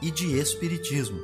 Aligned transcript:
e 0.00 0.10
de 0.10 0.38
espiritismo. 0.38 1.20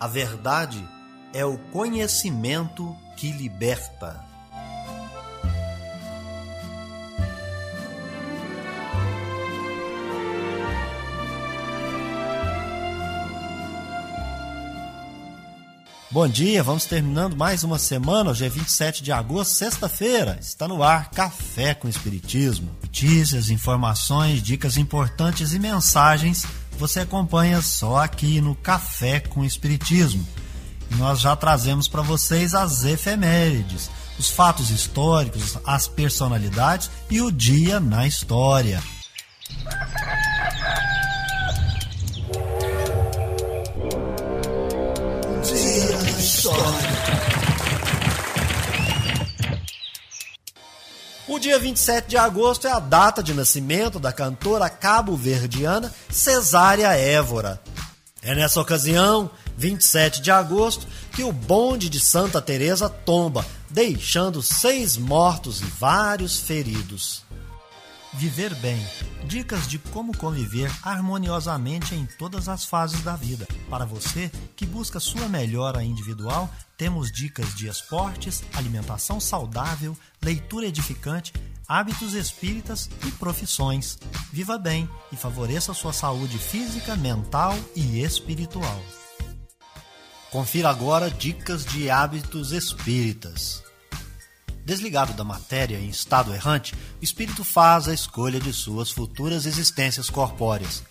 A 0.00 0.06
verdade 0.06 0.86
é 1.32 1.44
o 1.44 1.56
conhecimento 1.70 2.96
que 3.16 3.30
liberta. 3.32 4.31
Bom 16.12 16.28
dia, 16.28 16.62
vamos 16.62 16.84
terminando 16.84 17.34
mais 17.34 17.64
uma 17.64 17.78
semana. 17.78 18.32
Hoje 18.32 18.44
é 18.44 18.48
27 18.50 19.02
de 19.02 19.10
agosto, 19.10 19.52
sexta-feira. 19.52 20.36
Está 20.38 20.68
no 20.68 20.82
ar 20.82 21.10
Café 21.10 21.72
com 21.72 21.88
Espiritismo. 21.88 22.70
Notícias, 22.82 23.48
informações, 23.48 24.42
dicas 24.42 24.76
importantes 24.76 25.54
e 25.54 25.58
mensagens 25.58 26.44
você 26.78 27.00
acompanha 27.00 27.62
só 27.62 27.96
aqui 27.96 28.42
no 28.42 28.54
Café 28.54 29.20
com 29.20 29.42
Espiritismo. 29.42 30.26
E 30.90 30.96
nós 30.96 31.18
já 31.18 31.34
trazemos 31.34 31.88
para 31.88 32.02
vocês 32.02 32.54
as 32.54 32.84
efemérides, 32.84 33.90
os 34.18 34.28
fatos 34.28 34.68
históricos, 34.68 35.56
as 35.64 35.88
personalidades 35.88 36.90
e 37.08 37.22
o 37.22 37.32
dia 37.32 37.80
na 37.80 38.06
história. 38.06 38.82
Dia 51.42 51.58
27 51.58 52.08
de 52.08 52.16
agosto 52.16 52.68
é 52.68 52.70
a 52.70 52.78
data 52.78 53.20
de 53.20 53.34
nascimento 53.34 53.98
da 53.98 54.12
cantora 54.12 54.70
cabo-verdiana 54.70 55.92
Cesária 56.08 56.86
Évora. 56.96 57.60
É 58.22 58.32
nessa 58.32 58.60
ocasião, 58.60 59.28
27 59.58 60.22
de 60.22 60.30
agosto, 60.30 60.86
que 61.12 61.24
o 61.24 61.32
bonde 61.32 61.88
de 61.88 61.98
Santa 61.98 62.40
Teresa 62.40 62.88
tomba, 62.88 63.44
deixando 63.68 64.40
seis 64.40 64.96
mortos 64.96 65.60
e 65.60 65.64
vários 65.64 66.38
feridos. 66.38 67.24
Viver 68.14 68.54
bem. 68.56 68.78
Dicas 69.24 69.66
de 69.66 69.78
como 69.78 70.14
conviver 70.16 70.70
harmoniosamente 70.82 71.94
em 71.94 72.04
todas 72.04 72.46
as 72.46 72.64
fases 72.64 73.00
da 73.02 73.16
vida. 73.16 73.48
Para 73.70 73.86
você 73.86 74.30
que 74.54 74.66
busca 74.66 75.00
sua 75.00 75.28
melhora 75.28 75.82
individual, 75.82 76.50
temos 76.76 77.10
dicas 77.10 77.54
de 77.54 77.68
esportes, 77.68 78.42
alimentação 78.52 79.18
saudável, 79.18 79.96
leitura 80.20 80.66
edificante, 80.66 81.32
hábitos 81.66 82.12
espíritas 82.12 82.90
e 83.06 83.10
profissões. 83.12 83.98
Viva 84.30 84.58
bem 84.58 84.86
e 85.10 85.16
favoreça 85.16 85.72
sua 85.72 85.94
saúde 85.94 86.38
física, 86.38 86.94
mental 86.94 87.58
e 87.74 88.02
espiritual. 88.02 88.82
Confira 90.30 90.68
agora 90.68 91.10
dicas 91.10 91.64
de 91.64 91.88
hábitos 91.88 92.52
espíritas. 92.52 93.62
Desligado 94.64 95.12
da 95.12 95.24
matéria 95.24 95.76
em 95.76 95.88
estado 95.88 96.32
errante, 96.32 96.74
o 96.74 97.04
espírito 97.04 97.42
faz 97.42 97.88
a 97.88 97.94
escolha 97.94 98.38
de 98.38 98.52
suas 98.52 98.90
futuras 98.90 99.44
existências 99.44 100.08
corpóreas. 100.08 100.82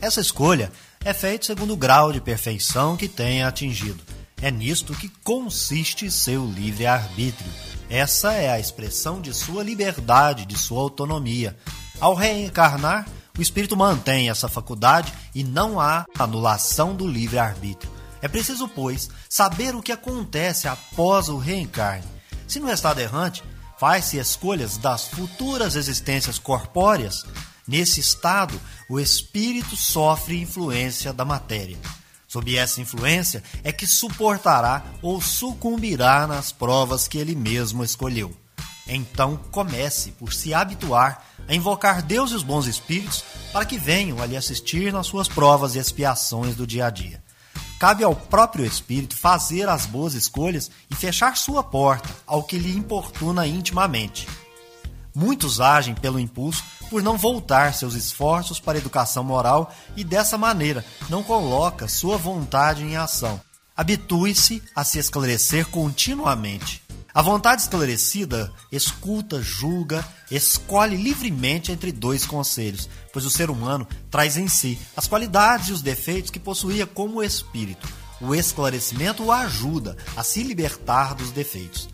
Essa 0.00 0.20
escolha 0.20 0.72
é 1.04 1.12
feita 1.12 1.46
segundo 1.46 1.74
o 1.74 1.76
grau 1.76 2.12
de 2.12 2.20
perfeição 2.20 2.96
que 2.96 3.06
tenha 3.06 3.46
atingido. 3.46 4.02
É 4.42 4.50
nisto 4.50 4.94
que 4.94 5.08
consiste 5.22 6.10
seu 6.10 6.44
livre-arbítrio. 6.44 7.50
Essa 7.88 8.32
é 8.32 8.50
a 8.50 8.58
expressão 8.58 9.20
de 9.20 9.32
sua 9.32 9.62
liberdade, 9.62 10.46
de 10.46 10.58
sua 10.58 10.80
autonomia. 10.80 11.56
Ao 12.00 12.14
reencarnar, 12.14 13.06
o 13.38 13.42
espírito 13.42 13.76
mantém 13.76 14.28
essa 14.28 14.48
faculdade 14.48 15.12
e 15.34 15.44
não 15.44 15.78
há 15.78 16.04
anulação 16.18 16.96
do 16.96 17.06
livre-arbítrio. 17.06 17.92
É 18.22 18.28
preciso, 18.28 18.66
pois, 18.68 19.08
saber 19.28 19.74
o 19.74 19.82
que 19.82 19.92
acontece 19.92 20.66
após 20.66 21.28
o 21.28 21.38
reencarne. 21.38 22.19
Se 22.50 22.58
no 22.58 22.68
estado 22.68 22.98
errante 22.98 23.44
faz-se 23.78 24.18
escolhas 24.18 24.76
das 24.76 25.06
futuras 25.06 25.76
existências 25.76 26.36
corpóreas, 26.36 27.24
nesse 27.64 28.00
estado 28.00 28.60
o 28.88 28.98
espírito 28.98 29.76
sofre 29.76 30.40
influência 30.40 31.12
da 31.12 31.24
matéria. 31.24 31.78
Sob 32.26 32.56
essa 32.56 32.80
influência 32.80 33.40
é 33.62 33.70
que 33.70 33.86
suportará 33.86 34.82
ou 35.00 35.22
sucumbirá 35.22 36.26
nas 36.26 36.50
provas 36.50 37.06
que 37.06 37.18
ele 37.18 37.36
mesmo 37.36 37.84
escolheu. 37.84 38.36
Então 38.84 39.36
comece 39.52 40.10
por 40.10 40.32
se 40.32 40.52
habituar 40.52 41.24
a 41.46 41.54
invocar 41.54 42.02
Deus 42.02 42.32
e 42.32 42.34
os 42.34 42.42
bons 42.42 42.66
espíritos 42.66 43.22
para 43.52 43.64
que 43.64 43.78
venham 43.78 44.20
a 44.20 44.26
lhe 44.26 44.36
assistir 44.36 44.92
nas 44.92 45.06
suas 45.06 45.28
provas 45.28 45.76
e 45.76 45.78
expiações 45.78 46.56
do 46.56 46.66
dia 46.66 46.86
a 46.86 46.90
dia. 46.90 47.22
Cabe 47.80 48.04
ao 48.04 48.14
próprio 48.14 48.66
espírito 48.66 49.16
fazer 49.16 49.66
as 49.66 49.86
boas 49.86 50.12
escolhas 50.12 50.70
e 50.90 50.94
fechar 50.94 51.34
sua 51.34 51.62
porta 51.62 52.10
ao 52.26 52.42
que 52.42 52.58
lhe 52.58 52.76
importuna 52.76 53.46
intimamente. 53.46 54.28
Muitos 55.14 55.62
agem 55.62 55.94
pelo 55.94 56.20
impulso 56.20 56.62
por 56.90 57.02
não 57.02 57.16
voltar 57.16 57.72
seus 57.72 57.94
esforços 57.94 58.60
para 58.60 58.76
a 58.76 58.80
educação 58.82 59.24
moral 59.24 59.72
e 59.96 60.04
dessa 60.04 60.36
maneira 60.36 60.84
não 61.08 61.22
coloca 61.22 61.88
sua 61.88 62.18
vontade 62.18 62.84
em 62.84 62.98
ação. 62.98 63.40
Habitue-se 63.74 64.62
a 64.76 64.84
se 64.84 64.98
esclarecer 64.98 65.66
continuamente. 65.68 66.82
A 67.12 67.22
vontade 67.22 67.62
esclarecida 67.62 68.52
escuta, 68.70 69.42
julga, 69.42 70.06
escolhe 70.30 70.96
livremente 70.96 71.72
entre 71.72 71.90
dois 71.90 72.24
conselhos, 72.24 72.88
pois 73.12 73.24
o 73.24 73.30
ser 73.30 73.50
humano 73.50 73.86
traz 74.08 74.36
em 74.36 74.46
si 74.46 74.78
as 74.96 75.08
qualidades 75.08 75.68
e 75.68 75.72
os 75.72 75.82
defeitos 75.82 76.30
que 76.30 76.38
possuía 76.38 76.86
como 76.86 77.22
espírito. 77.22 77.88
O 78.20 78.32
esclarecimento 78.32 79.24
o 79.24 79.32
ajuda 79.32 79.96
a 80.16 80.22
se 80.22 80.44
libertar 80.44 81.14
dos 81.14 81.32
defeitos. 81.32 81.88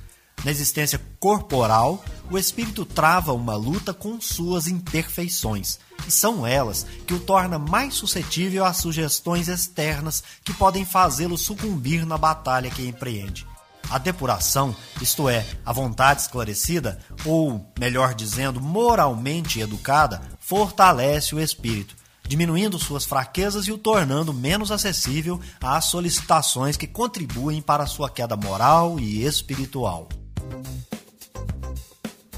Na 0.44 0.50
existência 0.50 1.00
corporal, 1.18 2.04
o 2.30 2.36
espírito 2.36 2.84
trava 2.84 3.32
uma 3.32 3.56
luta 3.56 3.94
com 3.94 4.20
suas 4.20 4.66
imperfeições, 4.66 5.78
e 6.06 6.10
são 6.10 6.46
elas 6.46 6.84
que 7.06 7.14
o 7.14 7.20
torna 7.20 7.58
mais 7.58 7.94
suscetível 7.94 8.66
às 8.66 8.76
sugestões 8.76 9.48
externas 9.48 10.22
que 10.44 10.52
podem 10.52 10.84
fazê-lo 10.84 11.38
sucumbir 11.38 12.04
na 12.04 12.18
batalha 12.18 12.70
que 12.70 12.86
empreende. 12.86 13.46
A 13.88 13.98
depuração, 13.98 14.74
isto 15.00 15.28
é, 15.28 15.46
a 15.64 15.72
vontade 15.72 16.22
esclarecida, 16.22 16.98
ou, 17.24 17.64
melhor 17.78 18.14
dizendo, 18.14 18.60
moralmente 18.60 19.60
educada, 19.60 20.20
fortalece 20.40 21.34
o 21.34 21.40
espírito, 21.40 21.94
diminuindo 22.26 22.78
suas 22.78 23.04
fraquezas 23.04 23.66
e 23.66 23.72
o 23.72 23.78
tornando 23.78 24.34
menos 24.34 24.72
acessível 24.72 25.40
às 25.62 25.84
solicitações 25.84 26.76
que 26.76 26.86
contribuem 26.86 27.62
para 27.62 27.86
sua 27.86 28.10
queda 28.10 28.36
moral 28.36 28.98
e 28.98 29.24
espiritual. 29.24 30.08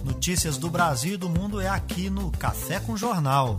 Notícias 0.05 0.59
do 0.59 0.71
Brasil 0.71 1.15
e 1.15 1.19
do 1.19 1.29
mundo 1.29 1.61
é 1.61 1.69
aqui 1.69 2.11
no 2.11 2.31
Café 2.31 2.79
com 2.79 2.97
Jornal. 2.97 3.57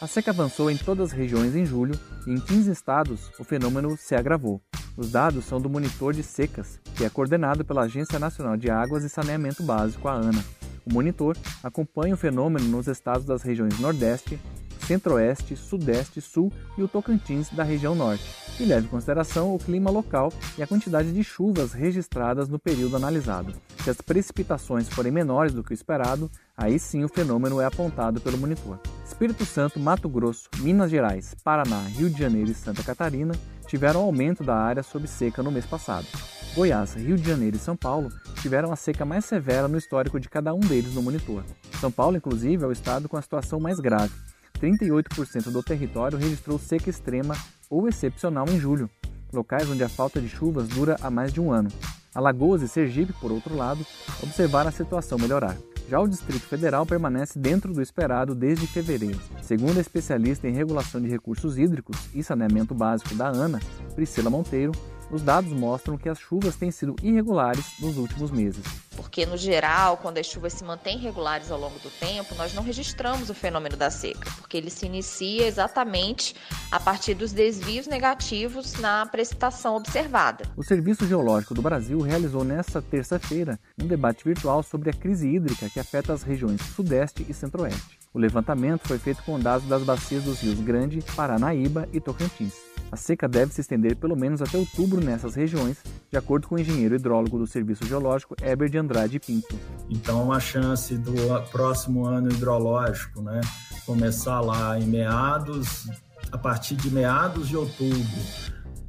A 0.00 0.06
seca 0.06 0.30
avançou 0.30 0.70
em 0.70 0.76
todas 0.76 1.10
as 1.10 1.16
regiões 1.16 1.54
em 1.54 1.64
julho 1.64 1.98
e 2.26 2.32
em 2.32 2.40
15 2.40 2.70
estados 2.72 3.30
o 3.38 3.44
fenômeno 3.44 3.96
se 3.96 4.14
agravou. 4.14 4.60
Os 4.96 5.10
dados 5.10 5.46
são 5.46 5.58
do 5.58 5.70
Monitor 5.70 6.12
de 6.12 6.22
Secas, 6.22 6.78
que 6.94 7.04
é 7.04 7.08
coordenado 7.08 7.64
pela 7.64 7.82
Agência 7.82 8.18
Nacional 8.18 8.56
de 8.58 8.70
Águas 8.70 9.02
e 9.04 9.08
Saneamento 9.08 9.62
Básico, 9.62 10.06
a 10.06 10.12
ANA. 10.12 10.44
O 10.84 10.92
monitor 10.92 11.36
acompanha 11.62 12.14
o 12.14 12.18
fenômeno 12.18 12.66
nos 12.68 12.88
estados 12.88 13.24
das 13.24 13.42
regiões 13.42 13.78
Nordeste, 13.78 14.38
Centro-Oeste, 14.86 15.56
Sudeste, 15.56 16.20
Sul 16.20 16.52
e 16.76 16.82
o 16.82 16.88
Tocantins 16.88 17.48
da 17.50 17.62
região 17.62 17.94
Norte, 17.94 18.24
e 18.60 18.64
leva 18.64 18.84
em 18.84 18.88
consideração 18.88 19.54
o 19.54 19.58
clima 19.58 19.90
local 19.90 20.30
e 20.58 20.62
a 20.62 20.66
quantidade 20.66 21.12
de 21.12 21.24
chuvas 21.24 21.72
registradas 21.72 22.48
no 22.48 22.58
período 22.58 22.96
analisado. 22.96 23.54
Se 23.82 23.88
as 23.88 24.00
precipitações 24.00 24.88
forem 24.88 25.12
menores 25.12 25.54
do 25.54 25.62
que 25.62 25.72
o 25.72 25.74
esperado, 25.74 26.30
aí 26.56 26.78
sim 26.78 27.04
o 27.04 27.08
fenômeno 27.08 27.60
é 27.60 27.64
apontado 27.64 28.20
pelo 28.20 28.36
monitor. 28.36 28.78
Espírito 29.06 29.46
Santo, 29.46 29.80
Mato 29.80 30.08
Grosso, 30.08 30.50
Minas 30.58 30.90
Gerais, 30.90 31.34
Paraná, 31.42 31.80
Rio 31.82 32.10
de 32.10 32.18
Janeiro 32.18 32.50
e 32.50 32.54
Santa 32.54 32.82
Catarina 32.82 33.34
tiveram 33.72 34.02
aumento 34.02 34.44
da 34.44 34.54
área 34.54 34.82
sob 34.82 35.08
seca 35.08 35.42
no 35.42 35.50
mês 35.50 35.64
passado. 35.64 36.06
Goiás, 36.54 36.92
Rio 36.92 37.16
de 37.16 37.26
Janeiro 37.26 37.56
e 37.56 37.58
São 37.58 37.74
Paulo 37.74 38.10
tiveram 38.42 38.70
a 38.70 38.76
seca 38.76 39.02
mais 39.02 39.24
severa 39.24 39.66
no 39.66 39.78
histórico 39.78 40.20
de 40.20 40.28
cada 40.28 40.52
um 40.52 40.60
deles 40.60 40.92
no 40.92 41.00
monitor. 41.00 41.42
São 41.80 41.90
Paulo, 41.90 42.18
inclusive, 42.18 42.62
é 42.62 42.66
o 42.66 42.72
estado 42.72 43.08
com 43.08 43.16
a 43.16 43.22
situação 43.22 43.58
mais 43.58 43.80
grave. 43.80 44.12
38% 44.60 45.50
do 45.50 45.62
território 45.62 46.18
registrou 46.18 46.58
seca 46.58 46.90
extrema 46.90 47.34
ou 47.70 47.88
excepcional 47.88 48.46
em 48.50 48.60
julho, 48.60 48.90
locais 49.32 49.70
onde 49.70 49.82
a 49.82 49.88
falta 49.88 50.20
de 50.20 50.28
chuvas 50.28 50.68
dura 50.68 50.98
há 51.00 51.10
mais 51.10 51.32
de 51.32 51.40
um 51.40 51.50
ano. 51.50 51.70
Alagoas 52.14 52.60
e 52.60 52.68
Sergipe, 52.68 53.14
por 53.14 53.32
outro 53.32 53.56
lado, 53.56 53.86
observaram 54.22 54.68
a 54.68 54.72
situação 54.72 55.16
melhorar. 55.18 55.56
Já 55.88 56.00
o 56.00 56.08
Distrito 56.08 56.46
Federal 56.46 56.86
permanece 56.86 57.38
dentro 57.38 57.72
do 57.72 57.82
esperado 57.82 58.34
desde 58.34 58.66
fevereiro. 58.66 59.20
Segundo 59.42 59.78
a 59.78 59.80
especialista 59.80 60.48
em 60.48 60.52
regulação 60.52 61.00
de 61.00 61.08
recursos 61.08 61.58
hídricos 61.58 61.96
e 62.14 62.22
saneamento 62.22 62.74
básico 62.74 63.14
da 63.14 63.28
ANA, 63.28 63.60
Priscila 63.94 64.30
Monteiro, 64.30 64.72
os 65.12 65.20
dados 65.20 65.52
mostram 65.52 65.98
que 65.98 66.08
as 66.08 66.18
chuvas 66.18 66.56
têm 66.56 66.70
sido 66.70 66.96
irregulares 67.02 67.78
nos 67.78 67.98
últimos 67.98 68.30
meses. 68.30 68.64
Porque, 68.96 69.26
no 69.26 69.36
geral, 69.36 69.98
quando 69.98 70.18
as 70.18 70.26
chuvas 70.26 70.54
se 70.54 70.64
mantêm 70.64 70.98
regulares 70.98 71.50
ao 71.50 71.60
longo 71.60 71.78
do 71.80 71.90
tempo, 71.90 72.34
nós 72.34 72.54
não 72.54 72.62
registramos 72.62 73.28
o 73.28 73.34
fenômeno 73.34 73.76
da 73.76 73.90
seca, 73.90 74.30
porque 74.38 74.56
ele 74.56 74.70
se 74.70 74.86
inicia 74.86 75.46
exatamente 75.46 76.34
a 76.70 76.80
partir 76.80 77.14
dos 77.14 77.32
desvios 77.32 77.86
negativos 77.86 78.74
na 78.74 79.04
precipitação 79.04 79.76
observada. 79.76 80.44
O 80.56 80.62
Serviço 80.62 81.06
Geológico 81.06 81.54
do 81.54 81.60
Brasil 81.60 82.00
realizou 82.00 82.42
nesta 82.42 82.80
terça-feira 82.80 83.60
um 83.80 83.86
debate 83.86 84.24
virtual 84.24 84.62
sobre 84.62 84.90
a 84.90 84.94
crise 84.94 85.28
hídrica 85.28 85.68
que 85.68 85.80
afeta 85.80 86.12
as 86.12 86.22
regiões 86.22 86.62
Sudeste 86.62 87.26
e 87.28 87.34
Centro-Oeste. 87.34 87.98
O 88.14 88.18
levantamento 88.18 88.88
foi 88.88 88.98
feito 88.98 89.22
com 89.22 89.38
dados 89.38 89.66
das 89.66 89.82
bacias 89.82 90.24
dos 90.24 90.40
rios 90.40 90.60
Grande, 90.60 91.02
Paranaíba 91.14 91.88
e 91.92 92.00
Tocantins. 92.00 92.71
A 92.92 92.96
seca 92.96 93.26
deve 93.26 93.54
se 93.54 93.62
estender 93.62 93.96
pelo 93.96 94.14
menos 94.14 94.42
até 94.42 94.58
outubro 94.58 95.02
nessas 95.02 95.34
regiões, 95.34 95.78
de 96.10 96.18
acordo 96.18 96.46
com 96.46 96.56
o 96.56 96.58
engenheiro 96.58 96.94
hidrólogo 96.94 97.38
do 97.38 97.46
Serviço 97.46 97.86
Geológico, 97.86 98.36
Heber 98.42 98.68
de 98.68 98.76
Andrade 98.76 99.18
Pinto. 99.18 99.58
Então, 99.88 100.30
a 100.30 100.38
chance 100.38 100.94
do 100.98 101.14
próximo 101.50 102.04
ano 102.04 102.30
hidrológico 102.30 103.22
né, 103.22 103.40
começar 103.86 104.42
lá 104.42 104.78
em 104.78 104.84
meados, 104.84 105.88
a 106.30 106.36
partir 106.36 106.76
de 106.76 106.90
meados 106.90 107.48
de 107.48 107.56
outubro 107.56 108.20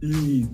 e 0.02 0.50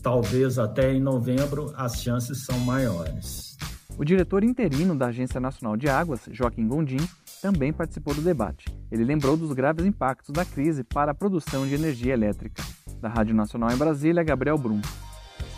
talvez 0.00 0.56
até 0.56 0.92
em 0.92 1.00
novembro, 1.00 1.72
as 1.76 2.00
chances 2.00 2.44
são 2.44 2.56
maiores. 2.60 3.56
O 3.98 4.04
diretor 4.04 4.44
interino 4.44 4.96
da 4.96 5.06
Agência 5.06 5.40
Nacional 5.40 5.76
de 5.76 5.88
Águas, 5.88 6.20
Joaquim 6.30 6.68
Gondim, 6.68 7.04
também 7.42 7.72
participou 7.72 8.14
do 8.14 8.22
debate. 8.22 8.66
Ele 8.92 9.04
lembrou 9.04 9.36
dos 9.36 9.52
graves 9.52 9.84
impactos 9.84 10.32
da 10.32 10.44
crise 10.44 10.84
para 10.84 11.10
a 11.10 11.14
produção 11.14 11.66
de 11.66 11.74
energia 11.74 12.12
elétrica. 12.12 12.62
Da 13.02 13.08
Rádio 13.08 13.34
Nacional 13.34 13.72
em 13.72 13.76
Brasília, 13.76 14.22
Gabriel 14.22 14.56
Brum. 14.56 14.80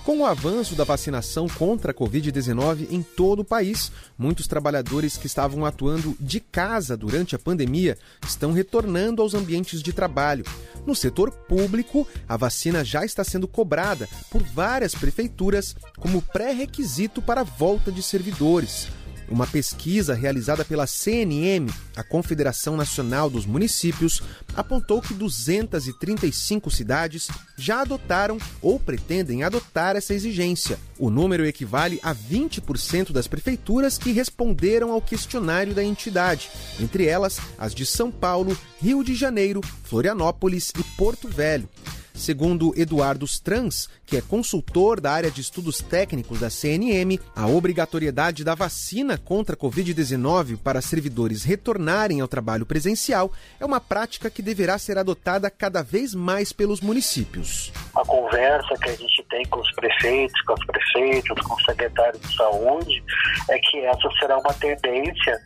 Com 0.02 0.20
o 0.20 0.26
avanço 0.26 0.75
da 0.75 0.82
vacinação 0.82 1.46
contra 1.46 1.91
a 1.91 1.94
Covid-19 1.94 2.88
em 2.91 3.02
todo 3.02 3.41
o 3.41 3.44
país, 3.44 3.93
muitos 4.17 4.46
trabalhadores 4.46 5.19
que 5.19 5.26
estavam 5.26 5.67
atuando 5.67 6.17
de 6.19 6.41
casa 6.41 6.96
durante 6.96 7.37
a 7.37 7.38
pandemia 7.38 7.99
estão 8.26 8.52
retornando 8.52 9.20
aos 9.20 9.35
ambientes 9.35 9.82
de 9.82 9.93
trabalho. 9.93 10.44
No 10.87 10.94
setor 10.94 11.31
público, 11.31 12.08
a 12.26 12.37
vacina 12.38 12.82
já 12.82 13.05
está 13.05 13.23
sendo 13.23 13.46
cobrada 13.46 14.08
por 14.31 14.43
várias 14.43 14.94
prefeituras 14.94 15.76
como 15.99 16.23
pré-requisito 16.23 17.20
para 17.20 17.43
a 17.43 17.44
volta 17.44 17.93
de 17.93 18.02
servidores. 18.02 18.88
Uma 19.29 19.47
pesquisa 19.47 20.15
realizada 20.15 20.65
pela 20.65 20.87
CNM, 20.87 21.69
a 21.97 22.03
Confederação 22.03 22.76
Nacional 22.76 23.31
dos 23.31 23.47
Municípios, 23.47 24.23
apontou 24.55 25.00
que 25.00 25.15
235 25.15 26.71
cidades 26.71 27.29
já 27.56 27.81
adotaram 27.81 28.38
ou 28.61 28.79
pretendem 28.79 29.43
adotar 29.43 29.97
essa 29.97 30.15
exigência. 30.15 30.79
O 30.99 31.11
número 31.11 31.47
equivale 31.47 31.99
a 32.03 32.15
20% 32.15 33.12
das 33.12 33.26
prefeituras 33.26 33.97
que 33.97 34.12
responderam 34.12 34.91
ao 34.93 35.00
questionário 35.00 35.75
da 35.75 35.82
entidade, 35.82 36.50
entre 36.79 37.06
elas 37.06 37.38
as 37.59 37.75
de 37.75 37.87
São 37.87 38.11
Paulo, 38.11 38.56
Rio 38.81 39.03
de 39.03 39.15
Janeiro, 39.15 39.61
Florianópolis 39.85 40.73
e 40.79 40.82
Porto 40.97 41.29
Velho. 41.29 41.69
Segundo 42.15 42.73
Eduardo 42.77 43.25
Strans, 43.25 43.89
que 44.07 44.17
é 44.17 44.23
consultor 44.23 45.01
da 45.01 45.11
área 45.11 45.33
de 45.33 45.41
estudos 45.41 45.81
técnicos 45.81 46.39
da 46.39 46.49
CNM, 46.49 47.19
a 47.35 47.49
obrigatoriedade 47.49 48.45
da 48.45 48.55
vacina 48.55 49.19
contra 49.19 49.57
a 49.57 49.59
Covid-19 49.59 50.57
para 50.57 50.81
servidores 50.81 51.43
retornarem 51.43 52.21
ao 52.21 52.29
trabalho 52.29 52.65
presencial 52.65 53.33
é 53.59 53.65
uma 53.65 53.81
prática 53.81 54.31
que 54.31 54.43
deverá 54.43 54.79
ser 54.79 54.97
adotada 54.97 55.51
cada 55.51 55.83
vez 55.83 56.15
mais 56.15 56.53
pelos 56.53 56.81
municípios. 56.81 57.73
A 57.97 58.05
conversa 58.05 58.75
que 58.81 58.91
a 58.91 58.97
gente 58.97 59.25
tem 59.29 59.45
com 59.47 59.59
os 59.59 59.73
prefeitos, 59.73 60.41
com 60.43 60.53
as 60.53 60.67
prefeitas, 60.67 61.41
com 61.41 61.55
os 61.55 61.65
secretários 61.65 62.23
de 62.23 62.37
saúde, 62.37 63.05
é 63.51 63.59
que 63.59 63.79
essa 63.81 64.09
será 64.21 64.39
uma 64.39 64.55
tendência 64.55 65.41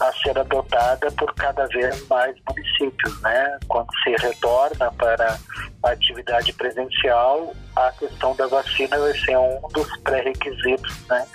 a 0.00 0.12
ser 0.22 0.38
adotada 0.38 1.10
por 1.12 1.34
cada 1.34 1.66
vez 1.66 2.06
mais 2.06 2.36
municípios, 2.48 3.20
né? 3.22 3.58
Quando 3.66 3.88
se 4.04 4.10
retorna 4.24 4.92
para 4.92 5.36
atividade 5.82 6.52
presencial, 6.52 7.54
a 7.88 7.92
questão 7.92 8.34
da 8.36 8.46
vacina 8.46 8.98
vai 8.98 9.12
ser 9.18 9.36
um 9.36 9.60
dos 9.72 9.88
pré-requisitos, 9.98 10.96
né, 11.08 11.26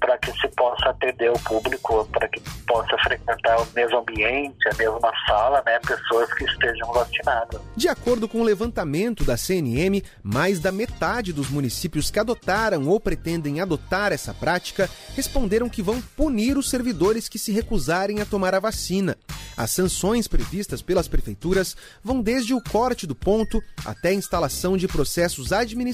para 0.00 0.18
que 0.18 0.32
se 0.32 0.48
possa 0.48 0.90
atender 0.90 1.30
o 1.30 1.38
público, 1.40 2.04
para 2.12 2.26
que 2.28 2.40
possa 2.66 2.96
frequentar 3.04 3.60
o 3.60 3.66
mesmo 3.74 3.98
ambiente, 3.98 4.68
a 4.72 4.74
mesma 4.74 5.12
sala, 5.26 5.62
né, 5.64 5.78
pessoas 5.80 6.32
que 6.34 6.44
estejam 6.44 6.92
vacinadas. 6.92 7.60
De 7.76 7.88
acordo 7.88 8.28
com 8.28 8.40
o 8.40 8.44
levantamento 8.44 9.24
da 9.24 9.36
CNM, 9.36 10.02
mais 10.22 10.58
da 10.58 10.72
metade 10.72 11.32
dos 11.32 11.48
municípios 11.48 12.10
que 12.10 12.18
adotaram 12.18 12.88
ou 12.88 12.98
pretendem 12.98 13.60
adotar 13.60 14.12
essa 14.12 14.34
prática 14.34 14.90
responderam 15.14 15.68
que 15.68 15.82
vão 15.82 16.00
punir 16.16 16.58
os 16.58 16.68
servidores 16.68 17.28
que 17.28 17.38
se 17.38 17.52
recusarem 17.52 18.20
a 18.20 18.26
tomar 18.26 18.54
a 18.54 18.60
vacina. 18.60 19.16
As 19.56 19.70
sanções 19.70 20.26
previstas 20.26 20.82
pelas 20.82 21.06
prefeituras 21.06 21.76
vão 22.02 22.20
desde 22.20 22.54
o 22.54 22.60
corte 22.60 23.06
do 23.06 23.14
ponto 23.14 23.62
até 23.84 24.08
a 24.08 24.14
instalação 24.14 24.76
de 24.76 24.88
processos 24.88 25.52
administrativos 25.52 25.91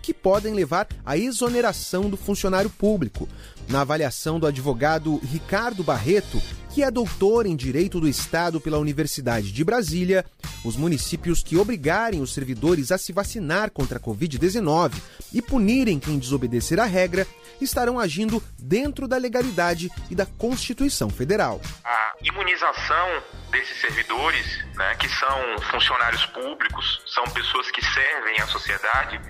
que 0.00 0.14
podem 0.14 0.54
levar 0.54 0.88
à 1.04 1.16
exoneração 1.16 2.08
do 2.08 2.16
funcionário 2.16 2.70
público. 2.70 3.28
Na 3.68 3.82
avaliação 3.82 4.40
do 4.40 4.46
advogado 4.46 5.20
Ricardo 5.24 5.82
Barreto, 5.82 6.40
que 6.72 6.82
é 6.82 6.90
doutor 6.90 7.44
em 7.44 7.54
Direito 7.54 8.00
do 8.00 8.08
Estado 8.08 8.58
pela 8.58 8.78
Universidade 8.78 9.52
de 9.52 9.62
Brasília, 9.62 10.24
os 10.64 10.74
municípios 10.74 11.42
que 11.42 11.58
obrigarem 11.58 12.22
os 12.22 12.32
servidores 12.32 12.90
a 12.90 12.96
se 12.96 13.12
vacinar 13.12 13.70
contra 13.70 13.98
a 13.98 14.00
Covid-19 14.00 14.94
e 15.34 15.42
punirem 15.42 16.00
quem 16.00 16.18
desobedecer 16.18 16.80
a 16.80 16.86
regra 16.86 17.26
estarão 17.60 18.00
agindo 18.00 18.42
dentro 18.58 19.06
da 19.06 19.18
legalidade 19.18 19.90
e 20.10 20.14
da 20.14 20.24
Constituição 20.24 21.10
Federal. 21.10 21.60
A 21.84 22.14
imunização 22.22 23.22
desses 23.50 23.78
servidores, 23.78 24.64
né, 24.74 24.94
que 24.94 25.08
são 25.10 25.58
funcionários 25.70 26.24
públicos, 26.26 27.02
são 27.06 27.24
pessoas 27.24 27.70
que 27.70 27.84
servem 27.84 28.40
à 28.40 28.46
sociedade, 28.46 29.20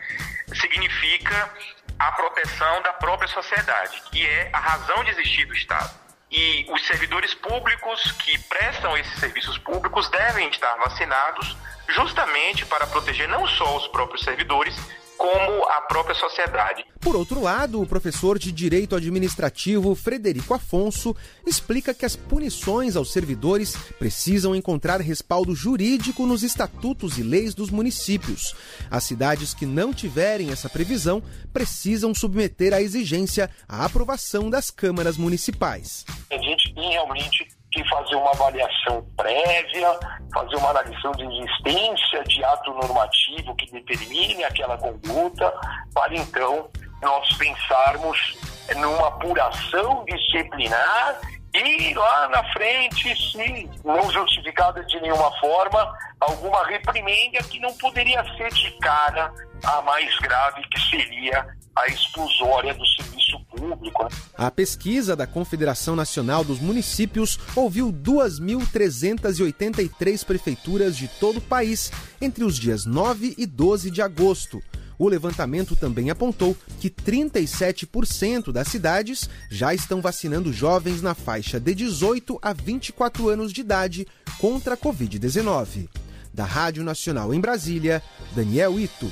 significa 0.55 1.53
a 1.99 2.13
proteção 2.13 2.83
da 2.83 2.93
própria 2.93 3.29
sociedade, 3.29 4.01
que 4.13 4.25
é 4.25 4.51
a 4.53 4.61
razão 4.61 5.03
de 5.03 5.11
existir 5.11 5.45
do 5.47 5.55
Estado. 5.55 6.02
E 6.33 6.65
os 6.71 6.87
servidores 6.87 7.35
públicos 7.35 8.11
que 8.13 8.39
prestam 8.49 8.97
esses 8.97 9.21
serviços 9.21 9.59
públicos 9.59 10.09
devem 10.09 10.49
estar 10.49 10.75
vacinados 10.77 11.55
justamente 11.89 12.65
para 12.65 12.87
proteger 12.87 13.29
não 13.29 13.47
só 13.47 13.77
os 13.77 13.87
próprios 13.89 14.23
servidores, 14.25 14.75
como 15.23 15.65
a 15.69 15.81
própria 15.83 16.17
sociedade. 16.17 16.85
Por 17.01 17.15
outro 17.15 17.41
lado, 17.41 17.81
o 17.81 17.87
professor 17.87 18.41
de 18.41 18.51
Direito 18.51 18.97
Administrativo 18.97 19.95
Frederico 19.95 20.53
Afonso 20.53 21.15
explica 21.47 21.95
que 21.95 22.05
as 22.05 22.17
punições 22.17 22.97
aos 22.97 23.13
servidores 23.13 23.77
precisam 24.01 24.53
encontrar 24.53 25.01
respaldo 25.01 25.55
jurídico 25.55 26.27
nos 26.27 26.43
estatutos 26.43 27.19
e 27.19 27.23
leis 27.23 27.55
dos 27.55 27.71
municípios. 27.71 28.57
As 28.91 29.05
cidades 29.05 29.55
que 29.55 29.65
não 29.65 29.95
tiverem 29.95 30.51
essa 30.51 30.69
previsão 30.69 31.23
precisam 31.53 32.13
submeter 32.13 32.75
a 32.75 32.83
exigência 32.83 33.49
à 33.69 33.85
aprovação 33.85 34.51
das 34.51 34.73
câmaras 34.73 35.17
municipais. 35.17 36.05
A 36.33 36.37
gente 36.37 36.73
realmente 36.75 37.47
que 37.73 37.89
fazer 37.89 38.15
uma 38.17 38.31
avaliação 38.31 39.05
prévia, 39.17 39.99
fazer 40.33 40.57
uma 40.57 40.71
análise 40.71 40.97
de 41.17 41.25
existência 41.25 42.23
de 42.25 42.45
ato 42.45 42.73
normativo 42.75 43.55
que 43.57 43.71
determine 43.71 44.45
aquela 44.45 44.77
conduta, 44.79 45.53
para 45.95 46.15
então 46.15 46.69
nós 47.01 47.33
pensarmos 47.37 48.37
numa 48.77 49.09
apuração 49.09 50.05
disciplinar 50.05 51.21
e 51.55 51.93
lá 51.93 52.29
na 52.29 52.45
frente, 52.53 53.15
se 53.31 53.69
não 53.85 54.11
justificada 54.11 54.83
de 54.85 54.99
nenhuma 55.01 55.31
forma, 55.39 55.93
alguma 56.19 56.67
reprimenda 56.67 57.43
que 57.43 57.61
não 57.61 57.73
poderia 57.75 58.25
ser 58.37 58.49
de 58.55 58.71
cara 58.79 59.31
a 59.65 59.83
mais 59.83 60.17
grave, 60.19 60.63
que 60.69 60.81
seria 60.81 61.47
a 61.75 61.87
exclusória 61.87 62.75
do 62.75 62.87
serviço 62.87 63.41
público. 63.51 64.05
Né? 64.05 64.11
A 64.37 64.51
pesquisa 64.51 65.17
da 65.17 65.27
Confederação 65.27 65.97
Nacional 65.97 66.45
dos 66.45 66.61
Municípios 66.61 67.39
ouviu 67.57 67.91
2.383 67.93 70.23
prefeituras 70.25 70.95
de 70.97 71.09
todo 71.09 71.39
o 71.39 71.43
país 71.43 71.91
entre 72.21 72.45
os 72.45 72.59
dias 72.59 72.85
9 72.85 73.35
e 73.39 73.47
12 73.47 73.91
de 73.91 74.03
agosto. 74.03 74.63
O 74.99 75.09
levantamento 75.09 75.75
também 75.75 76.11
apontou 76.11 76.55
que 76.79 76.89
37% 76.89 78.53
das 78.53 78.69
cidades 78.69 79.29
já 79.51 79.75
estão 79.75 80.01
vacinando 80.01 80.53
jovens 80.53 81.03
na 81.03 81.13
faixa 81.15 81.59
de 81.59 81.75
18 81.75 82.39
a 82.41 82.53
24 82.53 83.29
anos 83.29 83.53
de 83.53 83.63
idade 83.63 84.07
contra 84.39 84.75
a 84.75 84.77
Covid-19. 84.77 85.89
Da 86.33 86.45
Rádio 86.45 86.85
Nacional 86.85 87.35
em 87.35 87.41
Brasília, 87.41 88.01
Daniel 88.35 88.79
Ito. 88.79 89.11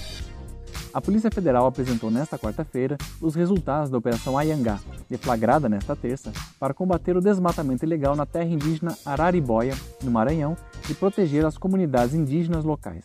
A 0.93 1.01
Polícia 1.01 1.31
Federal 1.31 1.67
apresentou 1.67 2.11
nesta 2.11 2.37
quarta-feira 2.37 2.99
os 3.21 3.37
resultados 3.37 3.89
da 3.91 3.99
Operação 3.99 4.37
Ayangá, 4.37 4.81
deflagrada 5.09 5.69
nesta 5.69 5.95
terça, 5.95 6.33
para 6.59 6.75
combater 6.75 7.17
o 7.17 7.21
desmatamento 7.21 7.85
ilegal 7.85 8.17
na 8.17 8.27
terra 8.27 8.49
indígena 8.49 8.97
Araribóia, 9.07 9.75
no 10.03 10.11
Maranhão, 10.11 10.57
e 10.89 10.95
proteger 10.95 11.47
as 11.47 11.57
comunidades 11.57 12.13
indígenas 12.13 12.65
locais. 12.65 13.05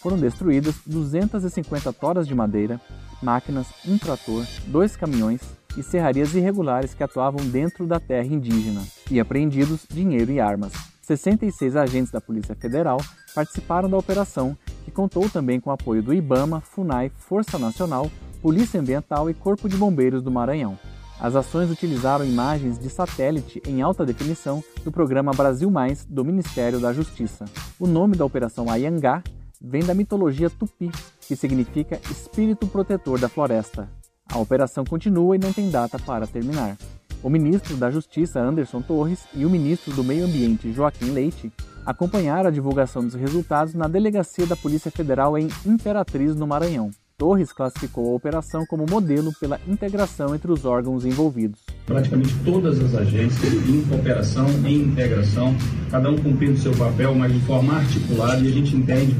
Foram 0.00 0.16
destruídas 0.16 0.76
250 0.86 1.92
toras 1.92 2.28
de 2.28 2.34
madeira, 2.36 2.80
máquinas, 3.20 3.66
um 3.84 3.98
trator, 3.98 4.46
dois 4.68 4.94
caminhões 4.94 5.40
e 5.76 5.82
serrarias 5.82 6.34
irregulares 6.34 6.94
que 6.94 7.02
atuavam 7.02 7.44
dentro 7.46 7.84
da 7.84 7.98
terra 7.98 8.26
indígena, 8.26 8.82
e 9.10 9.18
apreendidos 9.18 9.86
dinheiro 9.90 10.30
e 10.30 10.38
armas. 10.38 10.72
66 11.02 11.74
agentes 11.74 12.12
da 12.12 12.20
Polícia 12.20 12.54
Federal 12.54 12.98
participaram 13.34 13.90
da 13.90 13.98
operação 13.98 14.56
que 14.84 14.90
contou 14.90 15.28
também 15.28 15.58
com 15.58 15.70
o 15.70 15.72
apoio 15.72 16.02
do 16.02 16.12
IBAMA, 16.12 16.60
FUNAI, 16.60 17.10
Força 17.10 17.58
Nacional, 17.58 18.10
Polícia 18.42 18.78
Ambiental 18.80 19.30
e 19.30 19.34
Corpo 19.34 19.68
de 19.68 19.76
Bombeiros 19.76 20.22
do 20.22 20.30
Maranhão. 20.30 20.78
As 21.18 21.34
ações 21.34 21.70
utilizaram 21.70 22.24
imagens 22.24 22.78
de 22.78 22.90
satélite 22.90 23.62
em 23.66 23.80
alta 23.80 24.04
definição 24.04 24.62
do 24.84 24.92
programa 24.92 25.32
Brasil 25.32 25.70
Mais 25.70 26.04
do 26.04 26.24
Ministério 26.24 26.80
da 26.80 26.92
Justiça. 26.92 27.44
O 27.78 27.86
nome 27.86 28.16
da 28.16 28.24
operação 28.24 28.70
Ayangá 28.70 29.22
vem 29.60 29.82
da 29.82 29.94
mitologia 29.94 30.50
tupi, 30.50 30.90
que 31.26 31.34
significa 31.34 32.00
espírito 32.10 32.66
protetor 32.66 33.18
da 33.18 33.28
floresta. 33.28 33.88
A 34.30 34.38
operação 34.38 34.84
continua 34.84 35.36
e 35.36 35.38
não 35.38 35.52
tem 35.52 35.70
data 35.70 35.98
para 35.98 36.26
terminar. 36.26 36.76
O 37.24 37.30
ministro 37.30 37.74
da 37.78 37.90
Justiça, 37.90 38.38
Anderson 38.38 38.82
Torres, 38.82 39.20
e 39.34 39.46
o 39.46 39.50
ministro 39.50 39.94
do 39.94 40.04
Meio 40.04 40.26
Ambiente, 40.26 40.70
Joaquim 40.70 41.06
Leite, 41.06 41.50
acompanharam 41.86 42.48
a 42.48 42.52
divulgação 42.52 43.02
dos 43.02 43.14
resultados 43.14 43.72
na 43.72 43.88
delegacia 43.88 44.44
da 44.44 44.54
Polícia 44.54 44.90
Federal 44.90 45.38
em 45.38 45.48
Imperatriz, 45.64 46.36
no 46.36 46.46
Maranhão. 46.46 46.90
Torres 47.16 47.50
classificou 47.50 48.12
a 48.12 48.14
operação 48.14 48.66
como 48.66 48.84
modelo 48.84 49.32
pela 49.40 49.58
integração 49.66 50.34
entre 50.34 50.52
os 50.52 50.66
órgãos 50.66 51.06
envolvidos. 51.06 51.60
Praticamente 51.86 52.34
todas 52.44 52.78
as 52.78 52.94
agências 52.94 53.54
em 53.54 53.80
cooperação, 53.88 54.46
em 54.66 54.82
integração, 54.82 55.56
cada 55.90 56.10
um 56.10 56.18
cumprindo 56.18 56.58
seu 56.58 56.76
papel, 56.76 57.14
mas 57.14 57.32
de 57.32 57.40
forma 57.46 57.76
articulada, 57.78 58.42
e 58.42 58.48
a 58.48 58.52
gente 58.52 58.76
entende 58.76 59.16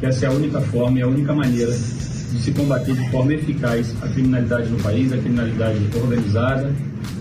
que 0.00 0.06
essa 0.06 0.26
é 0.26 0.28
a 0.28 0.32
única 0.32 0.60
forma 0.62 0.98
e 0.98 1.02
a 1.02 1.06
única 1.06 1.32
maneira 1.32 1.70
de 1.70 2.42
se 2.42 2.50
combater 2.50 2.96
de 2.96 3.08
forma 3.08 3.34
eficaz 3.34 3.94
a 4.02 4.08
criminalidade 4.08 4.68
no 4.68 4.82
país, 4.82 5.12
a 5.12 5.18
criminalidade 5.18 5.78
organizada 5.96 6.74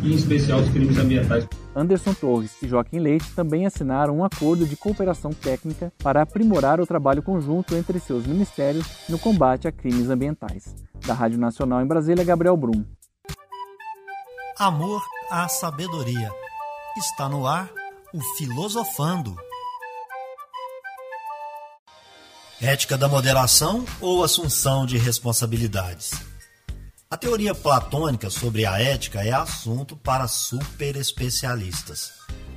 e, 0.03 0.13
em 0.13 0.15
especial, 0.15 0.59
os 0.59 0.69
crimes 0.69 0.97
ambientais. 0.97 1.47
Anderson 1.75 2.13
Torres 2.13 2.51
e 2.61 2.67
Joaquim 2.67 2.99
Leite 2.99 3.31
também 3.35 3.65
assinaram 3.65 4.17
um 4.17 4.23
acordo 4.23 4.65
de 4.65 4.75
cooperação 4.75 5.31
técnica 5.31 5.91
para 5.97 6.21
aprimorar 6.21 6.79
o 6.79 6.85
trabalho 6.85 7.21
conjunto 7.21 7.75
entre 7.75 7.99
seus 7.99 8.25
ministérios 8.25 8.85
no 9.09 9.19
combate 9.19 9.67
a 9.67 9.71
crimes 9.71 10.09
ambientais. 10.09 10.73
Da 11.05 11.13
Rádio 11.13 11.37
Nacional 11.37 11.81
em 11.81 11.87
Brasília, 11.87 12.23
Gabriel 12.23 12.55
Brum. 12.55 12.83
Amor 14.57 15.03
à 15.29 15.47
sabedoria. 15.49 16.31
Está 16.97 17.27
no 17.27 17.45
ar 17.45 17.69
o 18.13 18.21
Filosofando. 18.37 19.35
Ética 22.61 22.97
da 22.97 23.09
moderação 23.09 23.83
ou 23.99 24.23
assunção 24.23 24.85
de 24.85 24.97
responsabilidades? 24.97 26.13
A 27.07 27.15
teoria 27.15 27.53
platônica 27.53 28.31
sobre 28.31 28.65
a 28.65 28.81
ética 28.81 29.24
é 29.24 29.31
assunto 29.31 29.95
para 29.95 30.27
super 30.27 30.95
especialistas, 30.95 32.12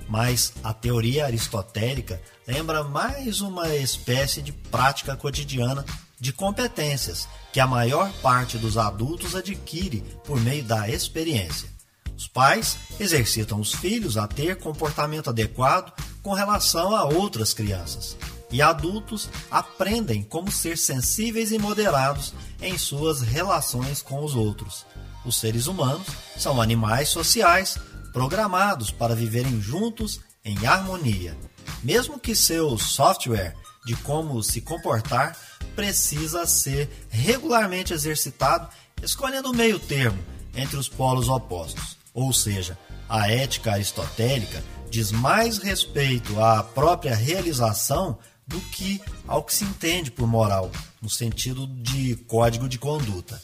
mas 0.09 0.55
a 0.64 0.73
teoria 0.73 1.26
aristotélica 1.26 2.21
lembra 2.47 2.83
mais 2.83 3.43
uma 3.43 3.75
espécie 3.76 4.40
de 4.40 4.50
prática 4.50 5.14
cotidiana 5.14 5.85
de 6.19 6.33
competências 6.33 7.28
que 7.52 7.61
a 7.61 7.67
maior 7.67 8.11
parte 8.23 8.57
dos 8.57 8.78
adultos 8.78 9.37
adquire 9.37 10.00
por 10.25 10.40
meio 10.40 10.64
da 10.64 10.88
experiência. 10.88 11.69
Os 12.17 12.26
pais 12.26 12.78
exercitam 12.99 13.61
os 13.61 13.75
filhos 13.75 14.17
a 14.17 14.26
ter 14.26 14.57
comportamento 14.57 15.28
adequado 15.28 15.93
com 16.23 16.33
relação 16.33 16.97
a 16.97 17.05
outras 17.05 17.52
crianças 17.52 18.17
e 18.50 18.62
adultos 18.62 19.28
aprendem 19.50 20.23
como 20.23 20.50
ser 20.50 20.78
sensíveis 20.78 21.52
e 21.52 21.59
moderados 21.59 22.33
em 22.61 22.76
suas 22.78 23.21
relações 23.21 24.02
com 24.02 24.25
os 24.25 24.35
outros. 24.35 24.87
Os 25.25 25.37
seres 25.37 25.67
humanos 25.67 26.07
são 26.37 26.61
animais 26.61 27.09
sociais 27.09 27.78
programados 28.12 28.90
para 28.90 29.14
viverem 29.14 29.61
juntos 29.61 30.21
em 30.45 30.67
harmonia, 30.67 31.37
mesmo 31.83 32.19
que 32.19 32.35
seu 32.35 32.78
software 32.78 33.55
de 33.85 33.95
como 33.97 34.43
se 34.43 34.61
comportar 34.61 35.37
precisa 35.75 36.47
ser 36.47 36.88
regularmente 37.11 37.93
exercitado, 37.93 38.69
escolhendo 39.02 39.50
o 39.50 39.55
meio 39.55 39.78
termo 39.78 40.19
entre 40.55 40.76
os 40.76 40.88
polos 40.88 41.28
opostos. 41.28 41.97
Ou 42.12 42.33
seja, 42.33 42.78
a 43.09 43.31
ética 43.31 43.73
aristotélica 43.73 44.62
diz 44.90 45.12
mais 45.12 45.59
respeito 45.59 46.40
à 46.43 46.62
própria 46.62 47.14
realização 47.14 48.19
do 48.49 48.61
que 48.61 49.00
ao 49.26 49.45
que 49.45 49.55
se 49.55 49.64
entende 49.64 50.11
por 50.11 50.26
moral, 50.26 50.73
no 51.00 51.09
sentido 51.09 51.67
de 51.67 52.17
código 52.26 52.69
de 52.69 52.78
conduta. 52.78 53.40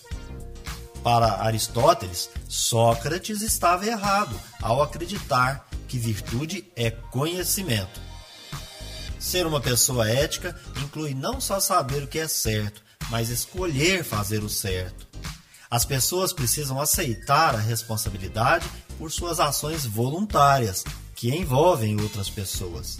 Para 1.02 1.42
Aristóteles, 1.42 2.30
Sócrates 2.48 3.42
estava 3.42 3.86
errado 3.86 4.34
ao 4.62 4.82
acreditar 4.82 5.68
que 5.86 5.98
virtude 5.98 6.64
é 6.74 6.90
conhecimento. 6.90 8.00
Ser 9.18 9.46
uma 9.46 9.60
pessoa 9.60 10.08
ética 10.08 10.58
inclui 10.82 11.14
não 11.14 11.40
só 11.40 11.60
saber 11.60 12.02
o 12.02 12.08
que 12.08 12.18
é 12.18 12.26
certo, 12.26 12.82
mas 13.10 13.28
escolher 13.28 14.02
fazer 14.02 14.42
o 14.42 14.48
certo. 14.48 15.06
As 15.70 15.84
pessoas 15.84 16.32
precisam 16.32 16.80
aceitar 16.80 17.54
a 17.54 17.58
responsabilidade 17.58 18.66
por 18.98 19.12
suas 19.12 19.40
ações 19.40 19.84
voluntárias, 19.84 20.84
que 21.14 21.34
envolvem 21.34 22.00
outras 22.00 22.30
pessoas. 22.30 22.98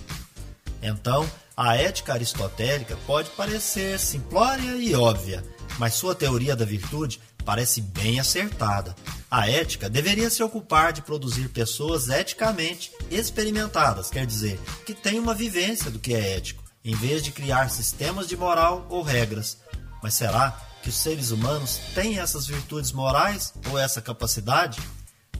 Então, 0.84 1.28
a 1.56 1.76
ética 1.76 2.12
aristotélica 2.12 2.94
pode 3.06 3.30
parecer 3.30 3.98
simplória 3.98 4.76
e 4.76 4.94
óbvia, 4.94 5.42
mas 5.78 5.94
sua 5.94 6.14
teoria 6.14 6.54
da 6.54 6.66
virtude 6.66 7.20
parece 7.42 7.80
bem 7.80 8.20
acertada. 8.20 8.94
A 9.30 9.48
ética 9.48 9.88
deveria 9.88 10.28
se 10.28 10.42
ocupar 10.42 10.92
de 10.92 11.00
produzir 11.00 11.48
pessoas 11.48 12.10
eticamente 12.10 12.92
experimentadas, 13.10 14.10
quer 14.10 14.26
dizer, 14.26 14.60
que 14.84 14.92
têm 14.92 15.18
uma 15.18 15.34
vivência 15.34 15.90
do 15.90 15.98
que 15.98 16.12
é 16.12 16.36
ético, 16.36 16.62
em 16.84 16.94
vez 16.94 17.24
de 17.24 17.32
criar 17.32 17.70
sistemas 17.70 18.28
de 18.28 18.36
moral 18.36 18.86
ou 18.90 19.02
regras. 19.02 19.56
Mas 20.02 20.14
será 20.14 20.54
que 20.82 20.90
os 20.90 20.96
seres 20.96 21.30
humanos 21.30 21.80
têm 21.94 22.18
essas 22.18 22.46
virtudes 22.46 22.92
morais 22.92 23.54
ou 23.70 23.78
essa 23.78 24.02
capacidade? 24.02 24.78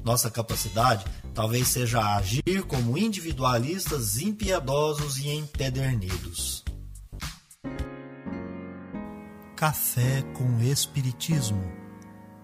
Nossa 0.05 0.31
capacidade 0.31 1.05
talvez 1.33 1.69
seja 1.69 2.17
agir 2.17 2.63
como 2.69 2.99
individualistas 2.99 4.19
impiedosos 4.19 5.19
e 5.19 5.31
empedernidos. 5.31 6.63
Café 9.57 10.23
com 10.35 10.61
Espiritismo. 10.63 11.65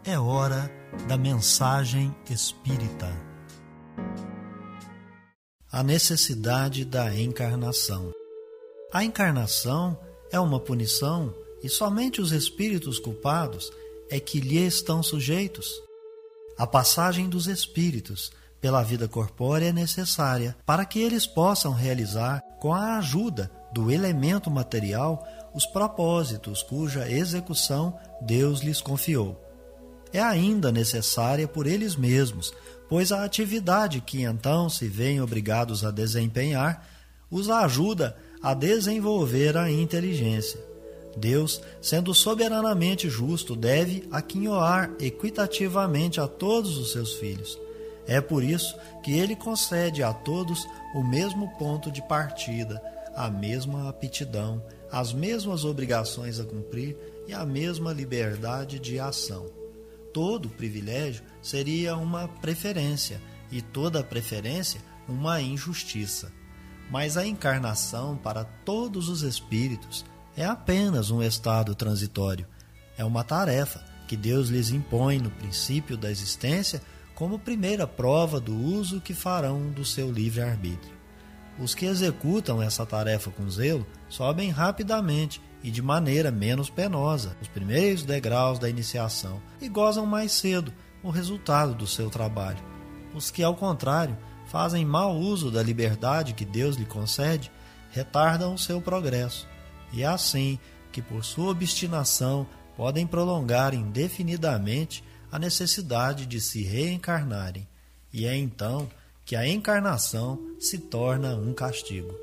É 0.02 0.18
hora 0.18 0.70
da 1.06 1.18
mensagem 1.18 2.14
espírita. 2.30 3.14
A 5.70 5.82
necessidade 5.82 6.84
da 6.84 7.14
encarnação. 7.14 8.10
A 8.92 9.04
encarnação 9.04 10.00
é 10.32 10.40
uma 10.40 10.58
punição 10.58 11.34
e 11.62 11.68
somente 11.68 12.20
os 12.20 12.32
espíritos 12.32 12.98
culpados 12.98 13.70
é 14.08 14.18
que 14.18 14.40
lhe 14.40 14.58
estão 14.66 15.02
sujeitos. 15.02 15.89
A 16.60 16.66
passagem 16.66 17.26
dos 17.26 17.46
espíritos 17.46 18.30
pela 18.60 18.82
vida 18.82 19.08
corpórea 19.08 19.70
é 19.70 19.72
necessária 19.72 20.54
para 20.66 20.84
que 20.84 21.00
eles 21.00 21.26
possam 21.26 21.72
realizar, 21.72 22.42
com 22.60 22.74
a 22.74 22.98
ajuda 22.98 23.50
do 23.72 23.90
elemento 23.90 24.50
material, 24.50 25.26
os 25.54 25.64
propósitos 25.64 26.62
cuja 26.62 27.10
execução 27.10 27.98
Deus 28.20 28.60
lhes 28.60 28.82
confiou. 28.82 29.42
É 30.12 30.20
ainda 30.20 30.70
necessária 30.70 31.48
por 31.48 31.66
eles 31.66 31.96
mesmos, 31.96 32.52
pois 32.90 33.10
a 33.10 33.24
atividade 33.24 34.02
que 34.02 34.24
então 34.24 34.68
se 34.68 34.86
veem 34.86 35.22
obrigados 35.22 35.82
a 35.82 35.90
desempenhar 35.90 36.86
os 37.30 37.48
ajuda 37.48 38.14
a 38.42 38.52
desenvolver 38.52 39.56
a 39.56 39.70
inteligência. 39.70 40.69
Deus, 41.16 41.60
sendo 41.80 42.14
soberanamente 42.14 43.08
justo, 43.08 43.56
deve 43.56 44.06
aquinhoar 44.10 44.90
equitativamente 44.98 46.20
a 46.20 46.28
todos 46.28 46.76
os 46.78 46.92
seus 46.92 47.14
filhos. 47.14 47.58
É 48.06 48.20
por 48.20 48.42
isso 48.42 48.76
que 49.02 49.12
ele 49.12 49.36
concede 49.36 50.02
a 50.02 50.12
todos 50.12 50.66
o 50.94 51.02
mesmo 51.02 51.48
ponto 51.58 51.90
de 51.90 52.02
partida, 52.02 52.82
a 53.14 53.30
mesma 53.30 53.88
aptidão, 53.88 54.62
as 54.90 55.12
mesmas 55.12 55.64
obrigações 55.64 56.40
a 56.40 56.44
cumprir 56.44 56.96
e 57.28 57.32
a 57.32 57.44
mesma 57.44 57.92
liberdade 57.92 58.78
de 58.78 58.98
ação. 58.98 59.46
Todo 60.12 60.48
privilégio 60.48 61.22
seria 61.40 61.96
uma 61.96 62.26
preferência 62.26 63.20
e 63.50 63.62
toda 63.62 64.02
preferência 64.02 64.80
uma 65.08 65.40
injustiça. 65.40 66.32
Mas 66.90 67.16
a 67.16 67.24
encarnação 67.24 68.16
para 68.16 68.44
todos 68.44 69.08
os 69.08 69.22
espíritos 69.22 70.04
é 70.40 70.46
apenas 70.46 71.10
um 71.10 71.22
estado 71.22 71.74
transitório, 71.74 72.46
é 72.96 73.04
uma 73.04 73.22
tarefa 73.22 73.84
que 74.08 74.16
Deus 74.16 74.48
lhes 74.48 74.70
impõe 74.70 75.18
no 75.18 75.30
princípio 75.30 75.96
da 75.96 76.10
existência 76.10 76.80
como 77.14 77.38
primeira 77.38 77.86
prova 77.86 78.40
do 78.40 78.56
uso 78.56 79.00
que 79.00 79.12
farão 79.12 79.70
do 79.70 79.84
seu 79.84 80.10
livre-arbítrio. 80.10 80.94
Os 81.58 81.74
que 81.74 81.84
executam 81.84 82.62
essa 82.62 82.86
tarefa 82.86 83.30
com 83.30 83.50
zelo 83.50 83.86
sobem 84.08 84.48
rapidamente 84.48 85.42
e 85.62 85.70
de 85.70 85.82
maneira 85.82 86.30
menos 86.30 86.70
penosa 86.70 87.36
os 87.42 87.48
primeiros 87.48 88.02
degraus 88.02 88.58
da 88.58 88.70
iniciação 88.70 89.42
e 89.60 89.68
gozam 89.68 90.06
mais 90.06 90.32
cedo 90.32 90.72
o 91.02 91.10
resultado 91.10 91.74
do 91.74 91.86
seu 91.86 92.08
trabalho. 92.08 92.64
Os 93.14 93.30
que, 93.30 93.42
ao 93.42 93.54
contrário, 93.54 94.16
fazem 94.46 94.86
mau 94.86 95.18
uso 95.18 95.50
da 95.50 95.62
liberdade 95.62 96.32
que 96.32 96.46
Deus 96.46 96.76
lhe 96.76 96.86
concede, 96.86 97.52
retardam 97.90 98.54
o 98.54 98.58
seu 98.58 98.80
progresso, 98.80 99.46
e 99.92 100.02
é 100.02 100.06
assim 100.06 100.58
que, 100.92 101.00
por 101.00 101.24
sua 101.24 101.50
obstinação, 101.50 102.46
podem 102.76 103.06
prolongar 103.06 103.74
indefinidamente 103.74 105.04
a 105.30 105.38
necessidade 105.38 106.26
de 106.26 106.40
se 106.40 106.62
reencarnarem, 106.62 107.68
e 108.12 108.26
é 108.26 108.36
então 108.36 108.88
que 109.24 109.36
a 109.36 109.46
encarnação 109.46 110.38
se 110.58 110.78
torna 110.78 111.36
um 111.36 111.52
castigo. 111.52 112.14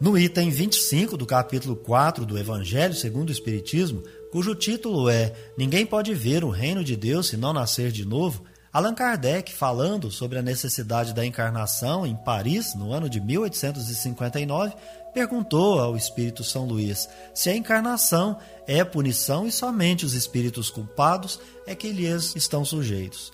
No 0.00 0.16
item 0.16 0.48
25 0.50 1.16
do 1.16 1.26
capítulo 1.26 1.74
4 1.74 2.24
do 2.24 2.38
Evangelho 2.38 2.94
segundo 2.94 3.30
o 3.30 3.32
Espiritismo, 3.32 4.02
cujo 4.30 4.54
título 4.54 5.08
é 5.08 5.34
Ninguém 5.56 5.84
pode 5.84 6.14
ver 6.14 6.44
o 6.44 6.50
reino 6.50 6.84
de 6.84 6.96
Deus 6.96 7.28
se 7.28 7.36
não 7.36 7.52
nascer 7.52 7.90
de 7.90 8.04
novo, 8.04 8.44
Allan 8.72 8.94
Kardec, 8.94 9.52
falando 9.52 10.10
sobre 10.10 10.38
a 10.38 10.42
necessidade 10.42 11.12
da 11.12 11.26
encarnação 11.26 12.06
em 12.06 12.14
Paris 12.14 12.74
no 12.74 12.92
ano 12.92 13.08
de 13.08 13.20
1859, 13.20 14.74
perguntou 15.18 15.80
ao 15.80 15.96
espírito 15.96 16.44
São 16.44 16.64
Luís 16.64 17.08
se 17.34 17.50
a 17.50 17.56
encarnação 17.56 18.38
é 18.68 18.84
punição 18.84 19.48
e 19.48 19.50
somente 19.50 20.06
os 20.06 20.14
espíritos 20.14 20.70
culpados 20.70 21.40
é 21.66 21.74
que 21.74 21.90
lhes 21.90 22.36
estão 22.36 22.64
sujeitos. 22.64 23.32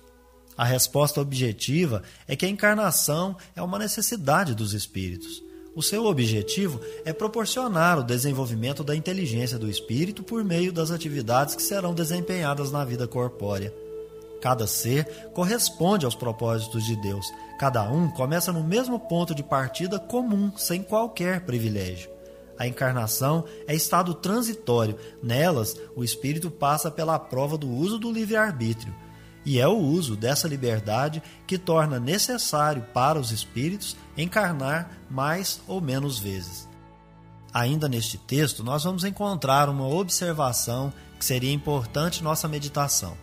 A 0.56 0.64
resposta 0.64 1.20
objetiva 1.20 2.02
é 2.26 2.34
que 2.34 2.46
a 2.46 2.48
encarnação 2.48 3.36
é 3.54 3.60
uma 3.60 3.78
necessidade 3.78 4.54
dos 4.54 4.72
espíritos. 4.72 5.44
O 5.76 5.82
seu 5.82 6.06
objetivo 6.06 6.80
é 7.04 7.12
proporcionar 7.12 7.98
o 7.98 8.04
desenvolvimento 8.04 8.82
da 8.82 8.96
inteligência 8.96 9.58
do 9.58 9.68
espírito 9.68 10.22
por 10.22 10.42
meio 10.42 10.72
das 10.72 10.90
atividades 10.90 11.54
que 11.54 11.62
serão 11.62 11.92
desempenhadas 11.92 12.72
na 12.72 12.82
vida 12.82 13.06
corpórea. 13.06 13.74
Cada 14.40 14.66
ser 14.66 15.04
corresponde 15.34 16.06
aos 16.06 16.14
propósitos 16.14 16.86
de 16.86 16.96
Deus. 16.96 17.26
Cada 17.58 17.88
um 17.90 18.11
começa 18.11 18.52
no 18.52 18.64
mesmo 18.64 18.99
ponto 18.99 19.34
de 19.34 19.42
partida 19.42 19.99
comum, 19.99 20.52
sem 20.56 20.82
qualquer 20.82 21.42
privilégio. 21.42 22.11
A 22.58 22.66
encarnação 22.66 23.44
é 23.66 23.75
estado 23.75 24.14
transitório. 24.14 24.96
Nelas, 25.23 25.76
o 25.96 26.04
espírito 26.04 26.50
passa 26.50 26.90
pela 26.90 27.18
prova 27.18 27.56
do 27.58 27.68
uso 27.68 27.99
do 27.99 28.12
livre-arbítrio. 28.12 28.94
E 29.44 29.61
é 29.61 29.68
o 29.68 29.76
uso 29.76 30.16
dessa 30.16 30.49
liberdade 30.49 31.23
que 31.46 31.58
torna 31.58 32.00
necessário 32.00 32.82
para 32.94 33.18
os 33.18 33.30
espíritos 33.30 33.96
encarnar 34.16 34.90
mais 35.11 35.61
ou 35.66 35.80
menos 35.80 36.18
vezes. 36.18 36.68
Ainda 37.52 37.88
neste 37.88 38.18
texto, 38.18 38.64
nós 38.64 38.84
vamos 38.84 39.04
encontrar 39.04 39.68
uma 39.68 39.87
observação 39.87 40.92
que 41.18 41.25
seria 41.25 41.52
importante 41.52 42.25
nossa 42.25 42.49
meditação. 42.49 43.16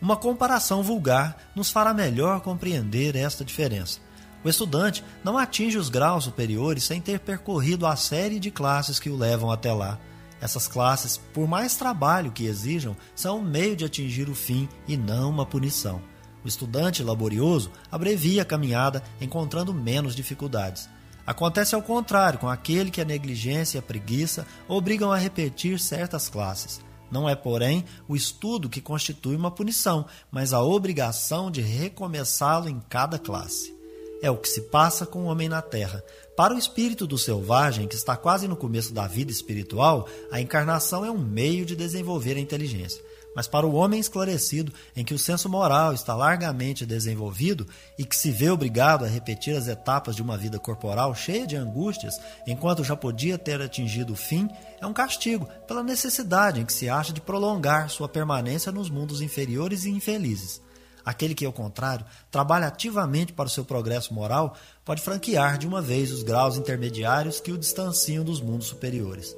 Uma 0.00 0.16
comparação 0.16 0.82
vulgar 0.82 1.36
nos 1.54 1.70
fará 1.70 1.92
melhor 1.92 2.40
compreender 2.40 3.16
esta 3.16 3.44
diferença. 3.44 4.00
O 4.44 4.48
estudante 4.48 5.04
não 5.24 5.36
atinge 5.36 5.76
os 5.76 5.88
graus 5.88 6.24
superiores 6.24 6.84
sem 6.84 7.00
ter 7.00 7.18
percorrido 7.18 7.86
a 7.86 7.96
série 7.96 8.38
de 8.38 8.50
classes 8.50 9.00
que 9.00 9.10
o 9.10 9.16
levam 9.16 9.50
até 9.50 9.72
lá. 9.72 9.98
Essas 10.40 10.68
classes, 10.68 11.16
por 11.34 11.48
mais 11.48 11.76
trabalho 11.76 12.30
que 12.30 12.46
exijam, 12.46 12.96
são 13.14 13.38
um 13.38 13.42
meio 13.42 13.74
de 13.74 13.84
atingir 13.84 14.28
o 14.28 14.34
fim 14.34 14.68
e 14.86 14.96
não 14.96 15.30
uma 15.30 15.44
punição. 15.44 16.00
O 16.44 16.48
estudante 16.48 17.02
laborioso 17.02 17.72
abrevia 17.90 18.42
a 18.42 18.44
caminhada, 18.44 19.02
encontrando 19.20 19.74
menos 19.74 20.14
dificuldades. 20.14 20.88
Acontece 21.26 21.74
ao 21.74 21.82
contrário 21.82 22.38
com 22.38 22.48
aquele 22.48 22.90
que 22.90 23.00
a 23.00 23.04
negligência 23.04 23.76
e 23.76 23.80
a 23.80 23.82
preguiça 23.82 24.46
obrigam 24.68 25.10
a 25.10 25.18
repetir 25.18 25.80
certas 25.80 26.28
classes. 26.28 26.80
Não 27.10 27.28
é, 27.28 27.34
porém, 27.34 27.84
o 28.06 28.14
estudo 28.14 28.68
que 28.68 28.80
constitui 28.80 29.36
uma 29.36 29.50
punição, 29.50 30.06
mas 30.30 30.52
a 30.52 30.62
obrigação 30.62 31.50
de 31.50 31.60
recomeçá-lo 31.60 32.68
em 32.68 32.80
cada 32.88 33.18
classe. 33.18 33.76
É 34.20 34.30
o 34.30 34.36
que 34.36 34.48
se 34.48 34.62
passa 34.62 35.06
com 35.06 35.20
o 35.20 35.26
homem 35.26 35.48
na 35.48 35.62
Terra. 35.62 36.02
Para 36.36 36.54
o 36.54 36.58
espírito 36.58 37.06
do 37.06 37.16
selvagem, 37.16 37.86
que 37.86 37.94
está 37.94 38.16
quase 38.16 38.48
no 38.48 38.56
começo 38.56 38.92
da 38.92 39.06
vida 39.06 39.30
espiritual, 39.30 40.08
a 40.30 40.40
encarnação 40.40 41.04
é 41.04 41.10
um 41.10 41.18
meio 41.18 41.64
de 41.64 41.76
desenvolver 41.76 42.36
a 42.36 42.40
inteligência. 42.40 43.02
Mas 43.34 43.46
para 43.46 43.66
o 43.66 43.74
homem 43.74 44.00
esclarecido, 44.00 44.72
em 44.96 45.04
que 45.04 45.14
o 45.14 45.18
senso 45.18 45.48
moral 45.48 45.92
está 45.92 46.14
largamente 46.14 46.84
desenvolvido 46.84 47.66
e 47.98 48.04
que 48.04 48.16
se 48.16 48.30
vê 48.30 48.50
obrigado 48.50 49.04
a 49.04 49.08
repetir 49.08 49.56
as 49.56 49.68
etapas 49.68 50.16
de 50.16 50.22
uma 50.22 50.36
vida 50.36 50.58
corporal 50.58 51.14
cheia 51.14 51.46
de 51.46 51.56
angústias, 51.56 52.18
enquanto 52.46 52.82
já 52.82 52.96
podia 52.96 53.38
ter 53.38 53.60
atingido 53.60 54.12
o 54.12 54.16
fim, 54.16 54.48
é 54.80 54.86
um 54.86 54.92
castigo 54.92 55.48
pela 55.66 55.82
necessidade 55.82 56.60
em 56.60 56.64
que 56.64 56.72
se 56.72 56.88
acha 56.88 57.12
de 57.12 57.20
prolongar 57.20 57.90
sua 57.90 58.08
permanência 58.08 58.72
nos 58.72 58.90
mundos 58.90 59.20
inferiores 59.20 59.84
e 59.84 59.90
infelizes. 59.90 60.60
Aquele 61.04 61.34
que, 61.34 61.46
ao 61.46 61.52
contrário, 61.52 62.04
trabalha 62.30 62.66
ativamente 62.66 63.32
para 63.32 63.46
o 63.46 63.50
seu 63.50 63.64
progresso 63.64 64.12
moral 64.12 64.54
pode 64.84 65.00
franquear 65.00 65.56
de 65.56 65.66
uma 65.66 65.80
vez 65.80 66.12
os 66.12 66.22
graus 66.22 66.58
intermediários 66.58 67.40
que 67.40 67.50
o 67.50 67.56
distanciam 67.56 68.22
dos 68.22 68.42
mundos 68.42 68.66
superiores. 68.66 69.34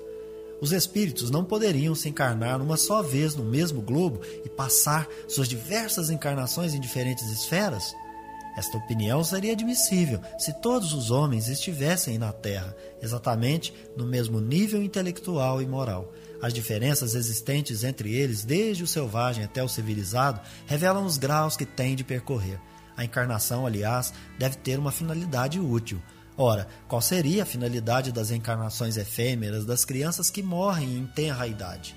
Os 0.60 0.72
espíritos 0.72 1.30
não 1.30 1.44
poderiam 1.44 1.94
se 1.94 2.08
encarnar 2.08 2.60
uma 2.60 2.76
só 2.76 3.02
vez 3.02 3.34
no 3.34 3.44
mesmo 3.44 3.80
globo 3.80 4.20
e 4.44 4.48
passar 4.48 5.08
suas 5.26 5.48
diversas 5.48 6.10
encarnações 6.10 6.74
em 6.74 6.80
diferentes 6.80 7.30
esferas? 7.30 7.94
Esta 8.56 8.76
opinião 8.76 9.22
seria 9.24 9.52
admissível 9.52 10.20
se 10.38 10.52
todos 10.60 10.92
os 10.92 11.10
homens 11.10 11.48
estivessem 11.48 12.18
na 12.18 12.32
Terra, 12.32 12.76
exatamente 13.00 13.72
no 13.96 14.04
mesmo 14.04 14.40
nível 14.40 14.82
intelectual 14.82 15.62
e 15.62 15.66
moral. 15.66 16.12
As 16.42 16.52
diferenças 16.52 17.14
existentes 17.14 17.84
entre 17.84 18.14
eles, 18.14 18.44
desde 18.44 18.82
o 18.82 18.86
selvagem 18.86 19.44
até 19.44 19.62
o 19.62 19.68
civilizado, 19.68 20.40
revelam 20.66 21.06
os 21.06 21.16
graus 21.16 21.56
que 21.56 21.64
têm 21.64 21.94
de 21.94 22.04
percorrer. 22.04 22.60
A 22.96 23.04
encarnação, 23.04 23.66
aliás, 23.66 24.12
deve 24.38 24.56
ter 24.56 24.78
uma 24.78 24.92
finalidade 24.92 25.58
útil. 25.58 26.02
Ora, 26.42 26.66
qual 26.88 27.02
seria 27.02 27.42
a 27.42 27.46
finalidade 27.46 28.10
das 28.10 28.30
encarnações 28.30 28.96
efêmeras 28.96 29.66
das 29.66 29.84
crianças 29.84 30.30
que 30.30 30.42
morrem 30.42 30.96
em 30.96 31.06
tenra 31.06 31.46
idade? 31.46 31.94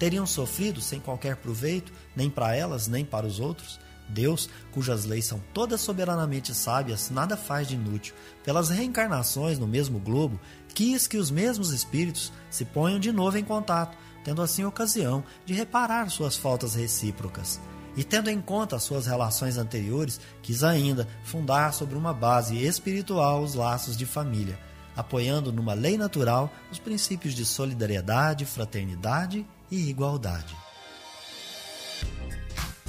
Teriam 0.00 0.26
sofrido 0.26 0.80
sem 0.80 0.98
qualquer 0.98 1.36
proveito, 1.36 1.92
nem 2.16 2.28
para 2.28 2.56
elas, 2.56 2.88
nem 2.88 3.04
para 3.04 3.24
os 3.24 3.38
outros? 3.38 3.78
Deus, 4.08 4.50
cujas 4.72 5.04
leis 5.04 5.26
são 5.26 5.40
todas 5.54 5.80
soberanamente 5.80 6.52
sábias, 6.52 7.08
nada 7.08 7.36
faz 7.36 7.68
de 7.68 7.76
inútil. 7.76 8.16
Pelas 8.42 8.68
reencarnações 8.68 9.60
no 9.60 9.68
mesmo 9.68 10.00
globo, 10.00 10.40
quis 10.74 11.06
que 11.06 11.16
os 11.16 11.30
mesmos 11.30 11.70
espíritos 11.70 12.32
se 12.50 12.64
ponham 12.64 12.98
de 12.98 13.12
novo 13.12 13.38
em 13.38 13.44
contato, 13.44 13.96
tendo 14.24 14.42
assim 14.42 14.64
ocasião 14.64 15.22
de 15.46 15.54
reparar 15.54 16.10
suas 16.10 16.36
faltas 16.36 16.74
recíprocas. 16.74 17.60
E 17.96 18.02
tendo 18.02 18.28
em 18.28 18.40
conta 18.40 18.76
as 18.76 18.82
suas 18.82 19.06
relações 19.06 19.56
anteriores, 19.56 20.20
quis 20.42 20.64
ainda 20.64 21.06
fundar 21.24 21.72
sobre 21.72 21.96
uma 21.96 22.12
base 22.12 22.56
espiritual 22.56 23.42
os 23.42 23.54
laços 23.54 23.96
de 23.96 24.04
família, 24.04 24.58
apoiando 24.96 25.52
numa 25.52 25.74
lei 25.74 25.96
natural 25.96 26.50
os 26.72 26.78
princípios 26.78 27.34
de 27.34 27.44
solidariedade, 27.44 28.44
fraternidade 28.44 29.46
e 29.70 29.88
igualdade. 29.88 30.54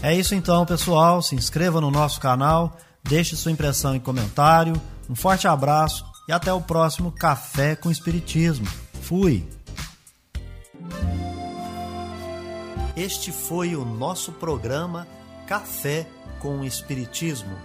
É 0.01 0.13
isso 0.13 0.35
então, 0.35 0.65
pessoal. 0.65 1.21
Se 1.21 1.35
inscreva 1.35 1.79
no 1.81 1.89
nosso 1.89 2.19
canal, 2.19 2.77
deixe 3.03 3.35
sua 3.35 3.51
impressão 3.51 3.95
e 3.95 3.99
comentário. 3.99 4.79
Um 5.09 5.15
forte 5.15 5.47
abraço 5.47 6.05
e 6.27 6.31
até 6.31 6.51
o 6.51 6.61
próximo 6.61 7.11
Café 7.11 7.75
com 7.75 7.91
Espiritismo. 7.91 8.67
Fui! 9.01 9.47
Este 12.95 13.29
foi 13.29 13.75
o 13.75 13.83
nosso 13.83 14.31
programa 14.31 15.05
Café 15.45 16.07
com 16.39 16.63
Espiritismo. 16.63 17.57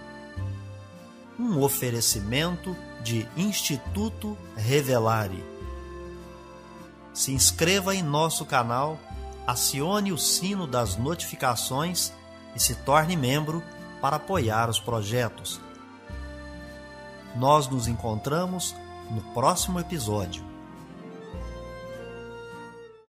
Um 1.39 1.61
oferecimento 1.61 2.75
de 3.01 3.25
Instituto 3.37 4.37
Revelare. 4.57 5.41
Se 7.13 7.31
inscreva 7.31 7.95
em 7.95 8.03
nosso 8.03 8.45
canal, 8.45 8.99
acione 9.47 10.11
o 10.11 10.17
sino 10.17 10.67
das 10.67 10.97
notificações 10.97 12.11
e 12.53 12.59
se 12.59 12.75
torne 12.75 13.15
membro 13.15 13.63
para 14.01 14.17
apoiar 14.17 14.69
os 14.69 14.81
projetos. 14.81 15.61
Nós 17.37 17.69
nos 17.69 17.87
encontramos 17.87 18.75
no 19.09 19.21
próximo 19.33 19.79
episódio. 19.79 20.50